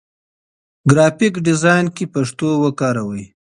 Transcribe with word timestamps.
ګرافيک 0.89 1.33
ډيزاين 1.45 1.85
کې 1.95 2.05
پښتو 2.13 2.49
وکاروئ. 2.63 3.23